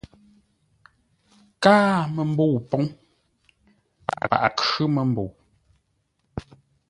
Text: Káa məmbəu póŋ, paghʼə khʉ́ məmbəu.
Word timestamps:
Káa 1.63 1.95
məmbəu 2.13 2.55
póŋ, 2.69 2.83
paghʼə 4.27 4.49
khʉ́ 4.59 4.85
məmbəu. 4.95 5.29